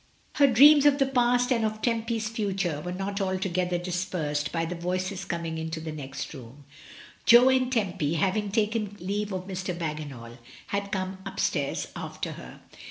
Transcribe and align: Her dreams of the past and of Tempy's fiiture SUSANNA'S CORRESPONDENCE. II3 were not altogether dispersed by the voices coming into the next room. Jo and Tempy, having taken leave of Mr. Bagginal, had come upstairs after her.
Her 0.37 0.47
dreams 0.47 0.87
of 0.87 0.97
the 0.97 1.05
past 1.05 1.51
and 1.51 1.63
of 1.63 1.79
Tempy's 1.83 2.27
fiiture 2.27 2.55
SUSANNA'S 2.81 2.83
CORRESPONDENCE. 2.83 2.85
II3 2.85 2.85
were 2.85 2.91
not 3.05 3.21
altogether 3.21 3.77
dispersed 3.77 4.51
by 4.51 4.65
the 4.65 4.73
voices 4.73 5.25
coming 5.25 5.59
into 5.59 5.79
the 5.79 5.91
next 5.91 6.33
room. 6.33 6.65
Jo 7.27 7.49
and 7.49 7.71
Tempy, 7.71 8.15
having 8.15 8.49
taken 8.49 8.97
leave 8.99 9.31
of 9.31 9.45
Mr. 9.47 9.77
Bagginal, 9.77 10.39
had 10.69 10.91
come 10.91 11.19
upstairs 11.23 11.89
after 11.95 12.31
her. 12.31 12.61